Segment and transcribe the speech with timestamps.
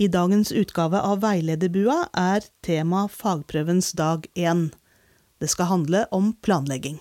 [0.00, 4.70] I dagens utgave av Veilederbua er tema fagprøvens dag én.
[5.36, 6.96] Det skal handle om planlegging.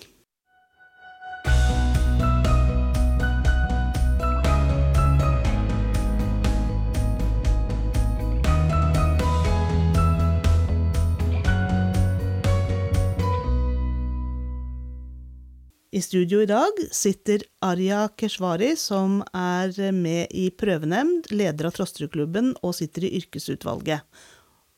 [16.00, 22.54] I studio i dag sitter Arja Keshvari, som er med i prøvenemnd, leder av Trosterudklubben
[22.64, 24.06] og sitter i yrkesutvalget.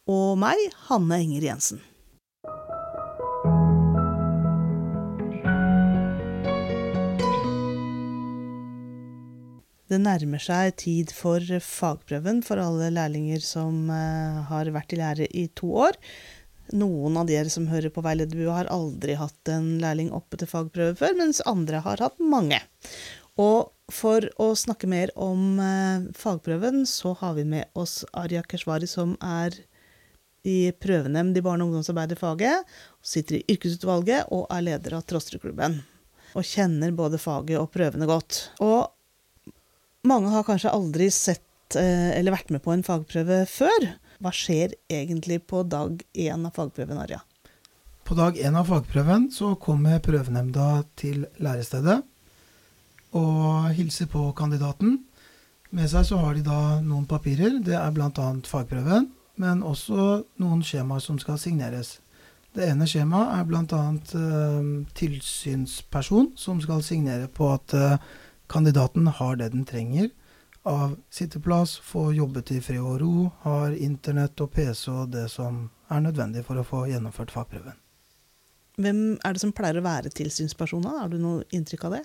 [0.09, 1.83] Og meg, Hanne Enger Jensen.
[9.91, 15.33] Det nærmer seg tid for fagprøven for alle lærlinger som eh, har vært i lære
[15.35, 15.99] i to år.
[16.71, 20.95] Noen av dere som hører på Veilederbua, har aldri hatt en lærling oppe til fagprøve
[20.99, 22.61] før, mens andre har hatt mange.
[23.41, 28.87] Og for å snakke mer om eh, fagprøven, så har vi med oss Arya Keshvari,
[28.87, 29.57] som er
[30.47, 32.65] i prøvenemnd i barne- og ungdomsarbeiderfaget,
[33.03, 35.81] sitter i yrkesutvalget og er leder av Trosterudklubben.
[36.39, 38.45] Og kjenner både faget og prøvene godt.
[38.63, 38.89] Og
[40.07, 43.91] mange har kanskje aldri sett eh, eller vært med på en fagprøve før.
[44.21, 47.23] Hva skjer egentlig på dag én av fagprøven, Arja?
[48.05, 52.01] På dag én av fagprøven så kommer prøvenemnda til lærestedet
[53.17, 54.99] og hilser på kandidaten.
[55.73, 57.57] Med seg så har de da noen papirer.
[57.65, 58.27] Det er bl.a.
[58.45, 59.09] fagprøven,
[59.41, 61.97] men også noen skjemaer som skal signeres.
[62.53, 63.83] Det ene skjemaet er bl.a.
[64.21, 64.71] Eh,
[65.01, 67.97] tilsynsperson som skal signere på at eh,
[68.51, 70.11] kandidaten har det den trenger
[70.67, 75.67] av sitteplass, få jobbet i fred og ro, har internett og PC og det som
[75.91, 77.77] er nødvendig for å få gjennomført fagprøven.
[78.81, 81.01] Hvem er det som pleier å være tilsynspersoner?
[81.03, 82.03] Har du noe inntrykk av det?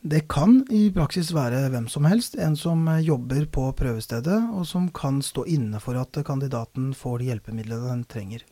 [0.00, 2.36] Det kan i praksis være hvem som helst.
[2.38, 7.32] En som jobber på prøvestedet, og som kan stå inne for at kandidaten får de
[7.32, 8.44] hjelpemidlene den trenger.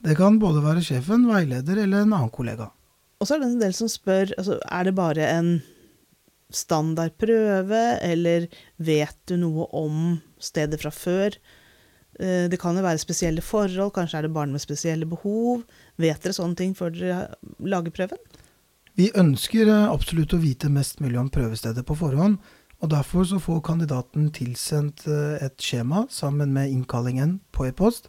[0.00, 2.70] Det kan både være sjefen, veileder eller en annen kollega.
[3.20, 5.50] Og så er det en del som spør altså, er det bare en
[6.52, 8.46] standard prøve, eller
[8.76, 11.38] vet du noe om stedet fra før?
[12.20, 15.64] Eh, det kan jo være spesielle forhold, kanskje er det barn med spesielle behov.
[16.00, 17.26] Vet dere sånne ting før dere
[17.60, 18.20] lager prøven?
[18.96, 22.38] Vi ønsker eh, absolutt å vite mest mulig om prøvestedet på forhånd.
[22.80, 28.08] og Derfor så får kandidaten tilsendt eh, et skjema sammen med innkallingen på e-post,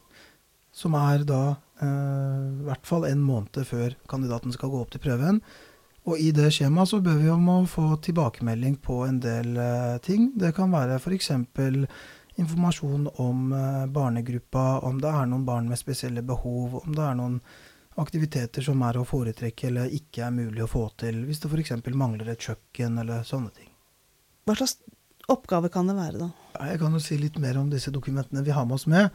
[0.72, 5.44] som er da i hvert fall en måned før kandidaten skal gå opp til prøven.
[6.08, 9.98] Og i det skjemaet så bør vi om å få tilbakemelding på en del uh,
[10.04, 10.30] ting.
[10.40, 11.34] Det kan være f.eks.
[12.40, 17.18] informasjon om uh, barnegruppa, om det er noen barn med spesielle behov, om det er
[17.20, 17.42] noen
[18.00, 21.76] aktiviteter som er å foretrekke eller ikke er mulig å få til, hvis det f.eks.
[21.92, 23.74] mangler et kjøkken eller sånne ting.
[24.48, 24.78] Hva slags
[25.28, 26.30] oppgave kan det være, da?
[26.70, 29.12] Jeg kan jo si litt mer om disse dokumentene vi har med oss med.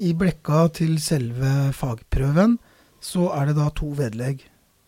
[0.00, 2.56] I blekka til selve fagprøven
[3.04, 4.40] så er det da to vedlegg.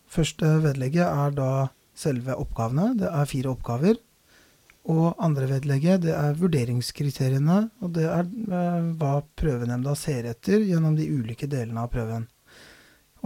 [0.07, 1.51] Første vedlegget er da
[1.97, 2.93] selve oppgavene.
[3.01, 3.99] Det er fire oppgaver.
[4.87, 10.95] Og andre vedlegget det er vurderingskriteriene, og det er eh, hva prøvenemnda ser etter gjennom
[10.99, 12.29] de ulike delene av prøven.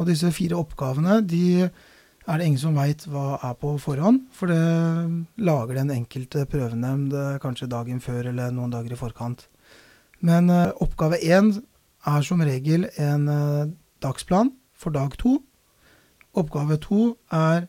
[0.01, 4.49] Og disse fire oppgavene de er det ingen som veit hva er på forhånd, for
[4.49, 9.45] det lager den enkelte prøvenemnd eh, kanskje dagen før eller noen dager i forkant.
[10.25, 11.53] Men eh, oppgave én
[12.09, 13.29] er som regel en
[14.01, 15.37] dagsplan for dag to.
[16.39, 17.67] Oppgave to er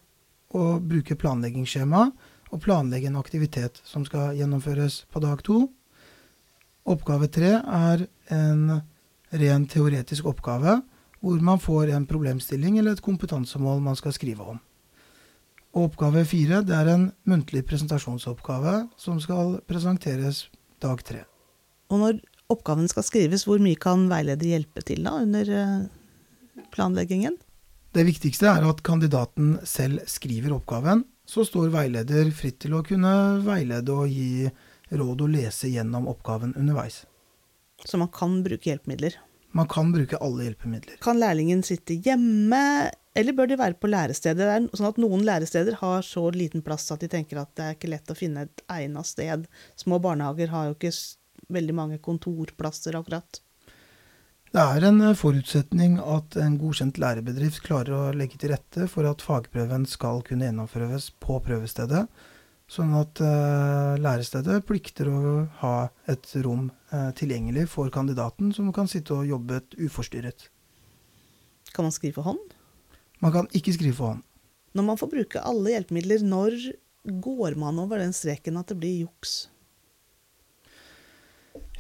[0.54, 2.06] å bruke planleggingsskjema
[2.52, 5.64] og planlegge en aktivitet som skal gjennomføres på dag to.
[6.86, 8.82] Oppgave tre er en
[9.32, 10.82] ren teoretisk oppgave
[11.22, 14.60] hvor man får en problemstilling eller et kompetansemål man skal skrive om.
[15.78, 20.50] Oppgave fire er en muntlig presentasjonsoppgave som skal presenteres
[20.84, 21.22] dag tre.
[21.94, 22.20] Og når
[22.52, 27.38] oppgaven skal skrives, hvor mye kan veileder hjelpe til da under eh, planleggingen?
[27.92, 31.04] Det viktigste er at kandidaten selv skriver oppgaven.
[31.28, 33.12] Så står veileder fritt til å kunne
[33.44, 34.48] veilede og gi
[34.96, 37.02] råd og lese gjennom oppgaven underveis.
[37.84, 39.18] Så man kan bruke hjelpemidler?
[39.52, 41.02] Man kan bruke alle hjelpemidler.
[41.04, 44.40] Kan lærlingen sitte hjemme, eller bør de være på lærestedet?
[44.40, 47.66] Det er sånn at Noen læresteder har så liten plass at de tenker at det
[47.66, 49.48] er ikke lett å finne et egnet sted.
[49.80, 50.96] Små barnehager har jo ikke
[51.52, 53.44] veldig mange kontorplasser, akkurat.
[54.52, 59.08] Det er en eh, forutsetning at en godkjent lærebedrift klarer å legge til rette for
[59.08, 62.02] at fagprøven skal kunne gjennomføres på prøvestedet,
[62.72, 65.22] sånn at uh, lærestedet plikter å
[65.60, 65.76] ha
[66.12, 70.50] et rom uh, tilgjengelig for kandidaten, som kan sitte og jobbe uforstyrret.
[71.72, 72.56] Kan man skrive for hånd?
[73.24, 74.24] Man kan ikke skrive for hånd.
[74.76, 76.60] Når man får bruke alle hjelpemidler, når
[77.24, 79.46] går man over den streken at det blir juks?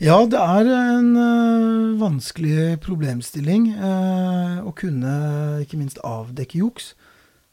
[0.01, 5.11] Ja, det er en uh, vanskelig problemstilling uh, å kunne
[5.61, 6.95] ikke minst avdekke juks.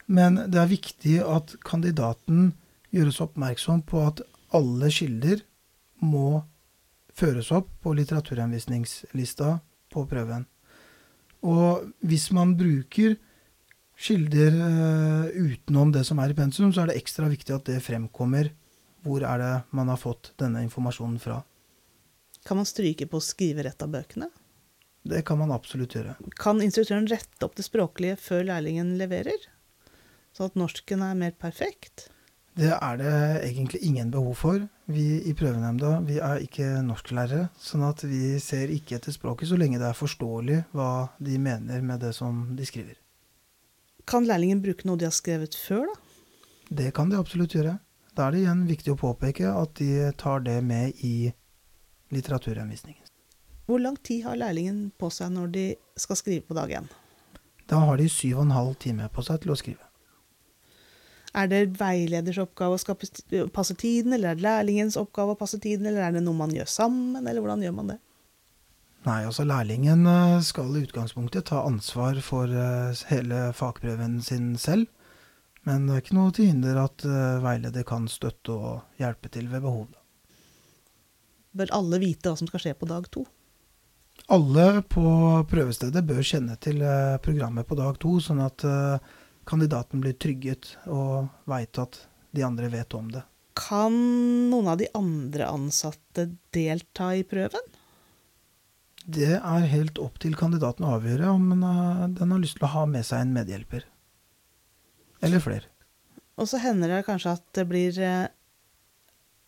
[0.09, 2.55] Men det er viktig at kandidaten
[2.94, 4.23] gjøres oppmerksom på at
[4.56, 5.43] alle kilder
[6.00, 6.41] må
[7.12, 9.59] føres opp på litteraturhenvisningslista
[9.93, 10.47] på prøven.
[11.44, 13.19] Og hvis man bruker
[13.99, 17.85] kilder uh, utenom det som er i pensum, så er det ekstra viktig at det
[17.85, 18.55] fremkommer
[19.05, 21.43] hvor er det man har fått denne informasjonen fra.
[22.49, 24.31] Kan man stryke på skriverett av bøkene?
[25.05, 26.15] Det kan man absolutt gjøre.
[26.41, 29.43] Kan instruktøren rette opp det språklige før lærlingen leverer?
[30.33, 32.06] Sånn at norsken er mer perfekt?
[32.56, 33.12] Det er det
[33.50, 34.65] egentlig ingen behov for.
[34.89, 39.59] Vi i prøvenemnda vi er ikke norsklærere, sånn at vi ser ikke etter språket så
[39.61, 42.97] lenge det er forståelig hva de mener med det som de skriver.
[44.09, 46.00] Kan lærlingen bruke noe de har skrevet før, da?
[46.81, 47.77] Det kan de absolutt gjøre.
[48.17, 51.31] Da er det igjen viktig å påpeke at de tar det med i
[52.15, 53.05] litteraturhenvisningen.
[53.69, 55.67] Hvor lang tid har lærlingen på seg når de
[56.01, 56.89] skal skrive på dag én?
[57.69, 59.85] Da har de syv og en halv time på seg til å skrive.
[61.37, 63.07] Er det veileders oppgave å skape,
[63.53, 66.55] passe tiden, eller er det lærlingens oppgave å passe tiden, eller er det noe man
[66.55, 67.99] gjør sammen, eller hvordan gjør man det?
[69.07, 74.89] Nei, altså lærlingen eh, skal i utgangspunktet ta ansvar for eh, hele fagprøven sin selv.
[75.69, 79.53] Men det er ikke noe til hinder at eh, veileder kan støtte og hjelpe til
[79.53, 79.87] ved behov.
[81.59, 83.25] Bør alle vite hva som skal skje på dag to?
[84.35, 85.03] Alle på
[85.51, 86.83] prøvestedet bør kjenne til
[87.25, 88.65] programmet på dag to, sånn at
[89.49, 92.03] kandidaten blir trygget og veit at
[92.37, 93.23] de andre vet om det.
[93.59, 93.97] Kan
[94.53, 97.65] noen av de andre ansatte delta i prøven?
[99.09, 102.85] Det er helt opp til kandidaten å avgjøre om den har lyst til å ha
[102.91, 103.87] med seg en medhjelper.
[105.25, 105.65] Eller flere.
[106.39, 107.97] Og så hender det kanskje at det blir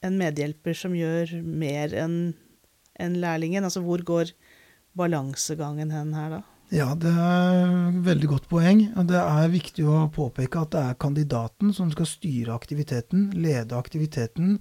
[0.06, 2.16] en medhjelper som gjør mer enn
[3.00, 3.64] en lærlingen.
[3.64, 4.32] Altså hvor går
[4.98, 6.40] balansegangen hen her, da?
[6.70, 8.84] Ja, det er et veldig godt poeng.
[9.08, 14.60] Det er viktig å påpeke at det er kandidaten som skal styre aktiviteten, lede aktiviteten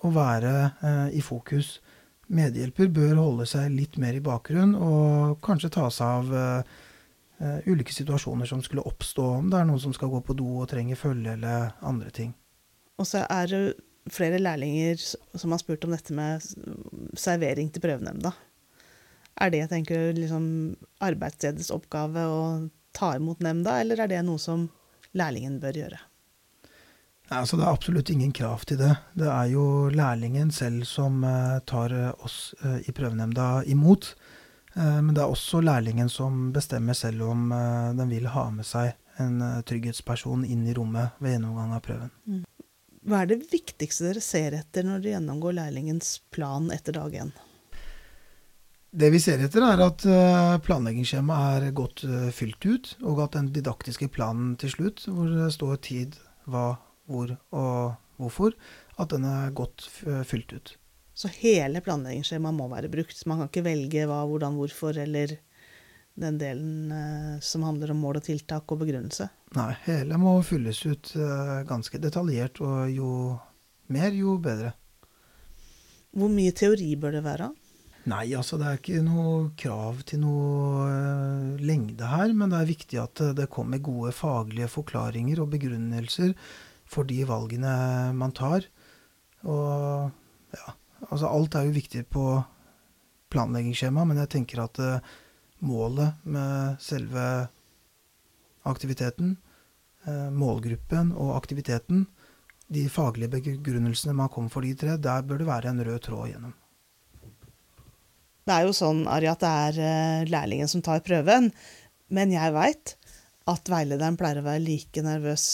[0.00, 1.78] og være eh, i fokus.
[2.32, 7.92] Medhjelper bør holde seg litt mer i bakgrunn og kanskje ta seg av eh, ulike
[7.92, 10.96] situasjoner som skulle oppstå, om det er noen som skal gå på do og trenger
[10.96, 12.32] følge eller andre ting.
[12.96, 13.62] Og så er det
[14.12, 16.44] flere lærlinger som har spurt om dette med
[17.18, 18.32] servering til prøvenemnda.
[19.40, 20.44] Er det tenker liksom,
[21.00, 22.42] arbeidsstedets oppgave å
[22.96, 24.68] ta imot nemnda, eller er det noe som
[25.16, 26.00] lærlingen bør gjøre?
[27.30, 28.90] Altså, det er absolutt ingen krav til det.
[29.14, 29.64] Det er jo
[29.94, 34.14] lærlingen selv som uh, tar uh, oss uh, i prøvenemnda imot.
[34.74, 37.48] men det er også lærlingen som bestemmer selv om
[37.98, 42.12] den vil ha med seg en trygghetsperson inn i rommet ved gjennomgang av prøven.
[42.22, 42.44] Mm.
[43.00, 47.30] Hva er det viktigste dere ser etter når dere gjennomgår lærlingens plan etter dag én?
[48.90, 53.38] Det vi ser etter, er at eh, planleggingsskjemaet er godt eh, fylt ut, og at
[53.38, 56.18] den didaktiske planen til slutt, hvor det står tid,
[56.50, 56.74] hva,
[57.08, 58.56] hvor og hvorfor,
[59.00, 60.74] at den er godt eh, fylt ut.
[61.16, 63.22] Så hele planleggingsskjemaet må være brukt?
[63.30, 65.38] Man kan ikke velge hva, hvordan, hvorfor, eller
[66.20, 69.28] den delen som handler om mål og tiltak og begrunnelse?
[69.58, 71.08] Nei, hele må fylles ut
[71.66, 73.14] ganske detaljert, og jo
[73.90, 74.76] mer, jo bedre.
[76.14, 77.50] Hvor mye teori bør det være?
[78.08, 82.32] Nei, altså det er ikke noe krav til noe uh, lengde her.
[82.32, 86.32] Men det er viktig at det kommer gode faglige forklaringer og begrunnelser
[86.90, 87.74] for de valgene
[88.16, 88.66] man tar.
[89.44, 90.08] Og
[90.56, 90.74] ja,
[91.10, 92.24] altså alt er jo viktig på
[93.30, 95.12] planleggingsskjema, men jeg tenker at uh,
[95.62, 97.24] målet med selve
[98.68, 99.36] aktiviteten,
[100.06, 102.06] uh, målgruppen og aktiviteten,
[102.70, 106.28] de faglige begrunnelsene man kommer for de tre, der bør det være en rød tråd
[106.30, 106.52] gjennom.
[108.46, 111.50] Det er jo sånn, Ari, at det er eh, lærlingen som tar prøven.
[112.10, 112.94] Men jeg veit
[113.50, 115.44] at veilederen pleier å være like nervøs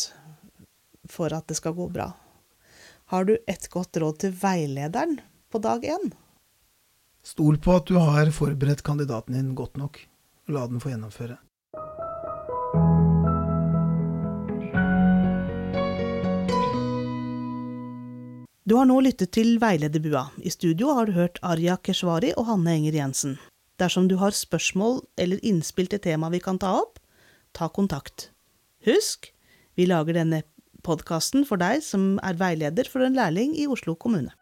[1.10, 2.10] for at det skal gå bra.
[3.12, 5.18] Har du et godt råd til veilederen
[5.52, 6.12] på dag én?
[7.26, 10.00] Stol på at du har forberedt kandidaten din godt nok.
[10.52, 11.38] La den få gjennomføre.
[18.66, 20.24] Du har nå lyttet til Veilederbua.
[20.42, 23.36] I studio har du hørt Arja Keshvari og Hanne Enger Jensen.
[23.78, 26.98] Dersom du har spørsmål eller innspill til tema vi kan ta opp,
[27.54, 28.32] ta kontakt.
[28.82, 29.28] Husk,
[29.78, 30.40] vi lager denne
[30.82, 34.34] podkasten for deg som er veileder for en lærling i Oslo kommune.